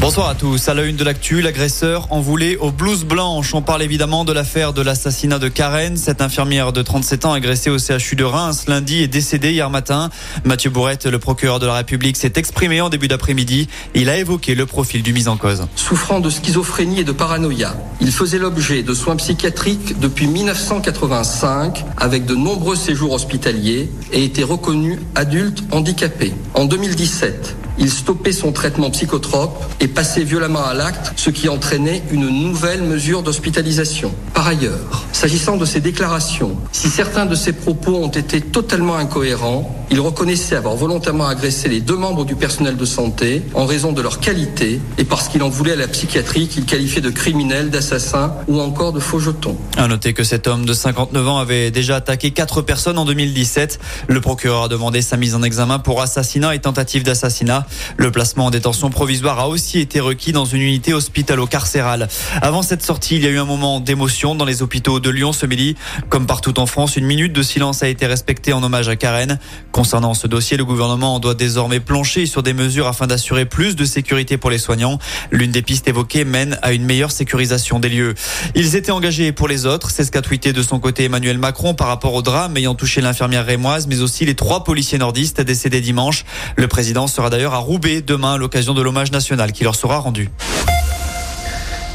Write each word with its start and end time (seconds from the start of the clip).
Bonsoir 0.00 0.28
à 0.28 0.34
tous. 0.34 0.68
À 0.68 0.74
la 0.74 0.84
une 0.84 0.96
de 0.96 1.02
l'actu, 1.02 1.42
l'agresseur 1.42 2.06
envoulé 2.10 2.56
aux 2.56 2.70
blouses 2.70 3.04
blanches. 3.04 3.52
On 3.52 3.62
parle 3.62 3.82
évidemment 3.82 4.24
de 4.24 4.32
l'affaire 4.32 4.72
de 4.72 4.80
l'assassinat 4.80 5.38
de 5.38 5.48
Karen. 5.48 5.96
Cette 5.96 6.22
infirmière 6.22 6.72
de 6.72 6.82
37 6.82 7.24
ans 7.24 7.32
agressée 7.32 7.68
au 7.68 7.78
CHU 7.78 8.14
de 8.14 8.24
Reims 8.24 8.66
lundi 8.68 9.02
est 9.02 9.08
décédée 9.08 9.50
hier 9.50 9.68
matin. 9.70 10.08
Mathieu 10.44 10.70
Bourrette, 10.70 11.06
le 11.06 11.18
procureur 11.18 11.58
de 11.58 11.66
la 11.66 11.74
République, 11.74 12.16
s'est 12.16 12.34
exprimé 12.36 12.80
en 12.80 12.88
début 12.88 13.08
d'après-midi. 13.08 13.68
Il 13.94 14.08
a 14.08 14.16
évoqué 14.16 14.54
le 14.54 14.66
profil 14.66 15.02
du 15.02 15.12
mis 15.12 15.26
en 15.26 15.36
cause. 15.36 15.66
Souffrant 15.74 16.20
de 16.20 16.30
schizophrénie 16.30 17.00
et 17.00 17.04
de 17.04 17.12
paranoïa, 17.12 17.74
il 18.00 18.12
faisait 18.12 18.38
l'objet 18.38 18.82
de 18.84 18.94
soins 18.94 19.16
psychiatriques 19.16 19.98
depuis 19.98 20.28
1985 20.28 21.84
avec 21.96 22.24
de 22.24 22.36
nombreux 22.36 22.76
séjours 22.76 23.12
hospitaliers 23.12 23.90
et 24.12 24.24
était 24.24 24.44
reconnu 24.44 25.00
adulte 25.16 25.64
handicapé. 25.72 26.32
En 26.54 26.66
2017, 26.66 27.56
il 27.78 27.90
stoppait 27.90 28.32
son 28.32 28.52
traitement 28.52 28.90
psychotrope 28.90 29.62
et 29.80 29.88
passait 29.88 30.24
violemment 30.24 30.64
à 30.64 30.74
l'acte, 30.74 31.12
ce 31.16 31.30
qui 31.30 31.48
entraînait 31.48 32.02
une 32.10 32.28
nouvelle 32.28 32.82
mesure 32.82 33.22
d'hospitalisation. 33.22 34.12
Par 34.34 34.46
ailleurs, 34.46 35.04
s'agissant 35.12 35.56
de 35.56 35.64
ses 35.64 35.80
déclarations, 35.80 36.56
si 36.72 36.88
certains 36.88 37.26
de 37.26 37.34
ses 37.34 37.52
propos 37.52 37.96
ont 37.96 38.08
été 38.08 38.40
totalement 38.40 38.96
incohérents, 38.96 39.77
il 39.90 40.00
reconnaissait 40.00 40.54
avoir 40.54 40.76
volontairement 40.76 41.26
agressé 41.26 41.68
les 41.68 41.80
deux 41.80 41.96
membres 41.96 42.24
du 42.24 42.34
personnel 42.34 42.76
de 42.76 42.84
santé 42.84 43.42
en 43.54 43.64
raison 43.64 43.92
de 43.92 44.02
leur 44.02 44.20
qualité 44.20 44.80
et 44.98 45.04
parce 45.04 45.28
qu'il 45.28 45.42
en 45.42 45.48
voulait 45.48 45.72
à 45.72 45.76
la 45.76 45.88
psychiatrie 45.88 46.48
qu'il 46.48 46.64
qualifiait 46.64 47.00
de 47.00 47.10
criminel, 47.10 47.70
d'assassin 47.70 48.34
ou 48.48 48.60
encore 48.60 48.92
de 48.92 49.00
faux 49.00 49.18
jetons. 49.18 49.56
À 49.76 49.88
noter 49.88 50.12
que 50.12 50.24
cet 50.24 50.46
homme 50.46 50.66
de 50.66 50.72
59 50.72 51.28
ans 51.28 51.38
avait 51.38 51.70
déjà 51.70 51.96
attaqué 51.96 52.32
quatre 52.32 52.62
personnes 52.62 52.98
en 52.98 53.04
2017. 53.04 53.78
Le 54.08 54.20
procureur 54.20 54.64
a 54.64 54.68
demandé 54.68 55.00
sa 55.00 55.16
mise 55.16 55.34
en 55.34 55.42
examen 55.42 55.78
pour 55.78 56.02
assassinat 56.02 56.54
et 56.54 56.58
tentative 56.58 57.02
d'assassinat. 57.02 57.66
Le 57.96 58.10
placement 58.10 58.46
en 58.46 58.50
détention 58.50 58.90
provisoire 58.90 59.38
a 59.38 59.48
aussi 59.48 59.78
été 59.78 60.00
requis 60.00 60.32
dans 60.32 60.44
une 60.44 60.62
unité 60.62 60.92
hospitalo-carcérale. 60.92 62.08
Avant 62.42 62.62
cette 62.62 62.82
sortie, 62.82 63.16
il 63.16 63.22
y 63.22 63.26
a 63.26 63.30
eu 63.30 63.38
un 63.38 63.44
moment 63.44 63.80
d'émotion 63.80 64.34
dans 64.34 64.44
les 64.44 64.62
hôpitaux 64.62 65.00
de 65.00 65.10
Lyon 65.10 65.32
ce 65.32 65.46
midi. 65.46 65.76
Comme 66.08 66.26
partout 66.26 66.60
en 66.60 66.66
France, 66.66 66.96
une 66.96 67.06
minute 67.06 67.32
de 67.32 67.42
silence 67.42 67.82
a 67.82 67.88
été 67.88 68.06
respectée 68.06 68.52
en 68.52 68.62
hommage 68.62 68.88
à 68.88 68.96
Karen. 68.96 69.38
Concernant 69.78 70.12
ce 70.12 70.26
dossier, 70.26 70.56
le 70.56 70.64
gouvernement 70.64 71.20
doit 71.20 71.36
désormais 71.36 71.78
plancher 71.78 72.26
sur 72.26 72.42
des 72.42 72.52
mesures 72.52 72.88
afin 72.88 73.06
d'assurer 73.06 73.44
plus 73.44 73.76
de 73.76 73.84
sécurité 73.84 74.36
pour 74.36 74.50
les 74.50 74.58
soignants. 74.58 74.98
L'une 75.30 75.52
des 75.52 75.62
pistes 75.62 75.86
évoquées 75.86 76.24
mène 76.24 76.58
à 76.62 76.72
une 76.72 76.84
meilleure 76.84 77.12
sécurisation 77.12 77.78
des 77.78 77.88
lieux. 77.88 78.14
Ils 78.56 78.74
étaient 78.74 78.90
engagés 78.90 79.30
pour 79.30 79.46
les 79.46 79.66
autres. 79.66 79.92
C'est 79.92 80.02
ce 80.02 80.10
qu'a 80.10 80.20
tweeté 80.20 80.52
de 80.52 80.62
son 80.62 80.80
côté 80.80 81.04
Emmanuel 81.04 81.38
Macron 81.38 81.74
par 81.74 81.86
rapport 81.86 82.12
au 82.14 82.22
drame 82.22 82.56
ayant 82.56 82.74
touché 82.74 83.00
l'infirmière 83.00 83.46
rémoise, 83.46 83.86
mais 83.86 84.00
aussi 84.00 84.24
les 84.24 84.34
trois 84.34 84.64
policiers 84.64 84.98
nordistes 84.98 85.40
décédés 85.42 85.80
dimanche. 85.80 86.24
Le 86.56 86.66
président 86.66 87.06
sera 87.06 87.30
d'ailleurs 87.30 87.54
à 87.54 87.58
Roubaix 87.58 88.02
demain 88.02 88.34
à 88.34 88.36
l'occasion 88.36 88.74
de 88.74 88.82
l'hommage 88.82 89.12
national 89.12 89.52
qui 89.52 89.62
leur 89.62 89.76
sera 89.76 89.98
rendu. 89.98 90.28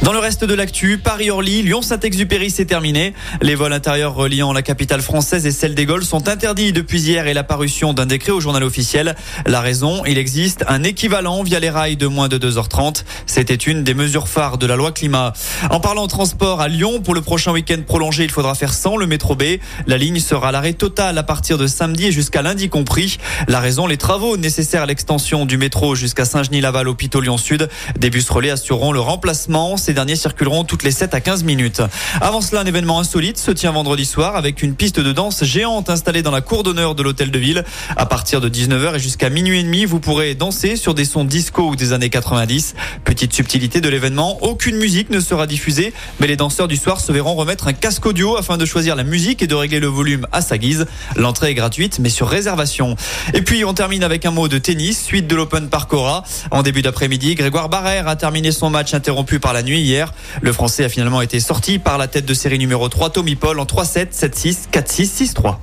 Dans 0.04 0.12
le 0.12 0.20
reste 0.20 0.44
de 0.44 0.54
l'actu, 0.54 0.98
Paris-Orly, 0.98 1.62
Lyon-Saint-Exupéry, 1.62 2.50
c'est 2.50 2.66
terminé. 2.66 3.14
Les 3.42 3.56
vols 3.56 3.72
intérieurs 3.72 4.14
reliant 4.14 4.52
la 4.52 4.62
capitale 4.62 5.02
française 5.02 5.46
et 5.46 5.52
celle 5.52 5.76
des 5.76 5.86
Gaules 5.86 6.04
sont 6.04 6.28
interdits 6.28 6.74
depuis 6.74 7.00
hier 7.00 7.26
et 7.26 7.34
la 7.34 7.46
parution 7.46 7.94
d'un 7.94 8.06
décret 8.06 8.34
au 8.34 8.42
journal 8.42 8.66
officiel. 8.66 9.16
La 9.46 9.62
raison, 9.62 10.04
il 10.06 10.18
existe 10.18 10.66
un 10.68 10.84
équivalent 10.84 11.42
via 11.44 11.62
les 11.62 11.70
rails 11.70 11.96
de 11.96 12.08
moins 12.08 12.28
de 12.28 12.38
2h30. 12.38 13.06
C'était 13.28 13.56
une 13.56 13.86
des 13.86 13.94
mesures 13.94 14.28
phares 14.28 14.58
de 14.58 14.66
la 14.66 14.76
loi 14.76 14.92
climat. 14.92 15.32
En 15.70 15.80
parlant 15.80 16.08
transport 16.08 16.60
à 16.60 16.68
Lyon, 16.68 17.00
pour 17.00 17.16
le 17.16 17.22
prochain 17.22 17.54
week-end 17.54 17.80
prolongé, 17.88 18.26
il 18.26 18.32
faudra 18.32 18.56
faire 18.56 18.74
sans 18.74 18.98
le 18.98 19.08
métro 19.08 19.36
B. 19.36 19.44
La 19.88 19.98
ligne 19.98 20.20
sera 20.20 20.50
à 20.50 20.52
l'arrêt 20.52 20.74
total 20.74 21.18
à 21.18 21.24
partir 21.24 21.58
de 21.58 21.66
samedi 21.66 22.08
et 22.08 22.12
jusqu'à 22.12 22.42
lundi 22.42 22.68
compris. 22.68 23.20
La 23.48 23.62
raison, 23.62 23.88
les 23.88 23.96
travaux 23.96 24.36
nécessaires 24.36 24.82
à 24.82 24.86
l'extension 24.86 25.46
du 25.46 25.58
métro 25.58 25.96
jusqu'à 25.96 26.26
Saint-Genis-Laval, 26.26 26.90
hôpital 26.90 27.22
Lyon-Sud. 27.22 27.70
Des 27.98 28.10
bus 28.10 28.30
relais 28.30 28.50
assureront 28.50 28.92
le 28.92 29.00
remplacement. 29.00 29.78
Ces 29.94 29.96
derniers 29.96 30.16
circuleront 30.16 30.64
toutes 30.64 30.82
les 30.82 30.90
7 30.90 31.14
à 31.14 31.22
15 31.22 31.44
minutes. 31.44 31.84
Avant 32.20 32.42
cela, 32.42 32.62
un 32.62 32.66
événement 32.66 33.00
insolite 33.00 33.38
se 33.38 33.52
tient 33.52 33.72
vendredi 33.72 34.06
soir 34.06 34.36
avec 34.36 34.64
une 34.64 34.74
piste 34.74 35.00
de 35.00 35.12
danse 35.12 35.44
géante 35.44 35.92
installée 35.92 36.24
dans 36.24 36.32
la 36.32 36.42
cour 36.42 36.64
d'honneur 36.64 36.96
de 36.96 37.04
l'hôtel 37.04 37.30
de 37.30 37.38
ville. 37.38 37.64
À 37.96 38.08
partir 38.08 38.42
de 38.42 38.50
19h 38.50 38.96
et 38.96 39.00
jusqu'à 39.00 39.30
minuit 39.30 39.60
et 39.60 39.64
demi, 39.64 39.86
vous 39.86 40.00
pourrez 40.00 40.34
danser 40.34 40.78
sur 40.78 40.96
des 40.96 41.06
sons 41.06 41.26
disco 41.26 41.70
ou 41.70 41.76
des 41.76 41.94
années 41.94 42.10
90. 42.10 42.74
Petite 43.04 43.34
subtilité 43.34 43.82
de 43.82 43.90
l'événement, 43.90 44.42
aucune 44.42 44.78
musique 44.78 45.12
ne 45.12 45.20
sera 45.20 45.46
diffusée, 45.46 45.94
mais 46.20 46.26
les 46.26 46.38
danseurs 46.38 46.68
du 46.68 46.76
soir 46.76 47.00
se 47.00 47.12
verront 47.12 47.36
remettre 47.36 47.68
un 47.68 47.74
casque 47.74 48.08
audio 48.08 48.36
afin 48.36 48.58
de 48.58 48.66
choisir 48.66 48.96
la 48.96 49.04
musique 49.04 49.44
et 49.44 49.48
de 49.48 49.54
régler 49.54 49.80
le 49.80 49.90
volume 49.90 50.26
à 50.32 50.42
sa 50.42 50.58
guise. 50.58 50.88
L'entrée 51.16 51.52
est 51.52 51.54
gratuite, 51.54 52.00
mais 52.00 52.10
sur 52.10 52.28
réservation. 52.28 52.96
Et 53.36 53.44
puis, 53.44 53.64
on 53.64 53.76
termine 53.76 54.04
avec 54.04 54.26
un 54.26 54.32
mot 54.32 54.48
de 54.48 54.58
tennis, 54.58 55.04
suite 55.04 55.28
de 55.28 55.36
l'Open 55.36 55.70
Parcora. 55.70 56.24
En 56.50 56.64
début 56.64 56.82
d'après-midi, 56.82 57.36
Grégoire 57.36 57.70
Barrère 57.70 58.08
a 58.08 58.16
terminé 58.16 58.52
son 58.52 58.72
match 58.72 58.96
interrompu 58.96 59.40
par 59.40 59.54
la 59.54 59.62
nuit 59.74 59.82
hier. 59.82 60.14
Le 60.42 60.54
Français 60.54 60.84
a 60.86 60.90
finalement 60.90 61.22
été 61.22 61.40
sorti 61.40 61.80
par 61.80 61.98
la 61.98 62.08
tête 62.08 62.26
de 62.26 62.34
série 62.34 62.60
numéro 62.60 62.88
3, 62.88 63.10
Tommy 63.10 63.36
Paul, 63.36 63.60
en 63.60 63.66
3-7, 63.66 64.14
7-6, 64.14 64.70
4-6, 64.72 65.34
6-3. 65.34 65.58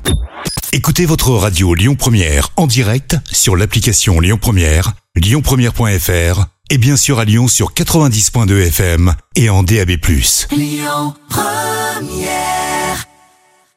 Écoutez 0.73 1.07
votre 1.07 1.31
radio 1.31 1.75
Lyon 1.75 1.97
Première 1.97 2.51
en 2.57 2.67
direct 2.67 3.17
sur 3.31 3.57
l'application 3.57 4.21
Lyon 4.21 4.39
Première, 4.41 4.93
lyonpremière.fr 5.17 6.47
et 6.71 6.79
bien 6.79 6.97
sûr 6.97 7.19
à 7.19 7.25
Lyon 7.25 7.49
sur 7.49 7.73
90.2 7.73 8.67
FM 8.69 9.15
et 9.37 9.51
en 9.51 9.63
DAB+. 9.63 9.91
Lyon 10.53 11.15
Première 11.29 12.60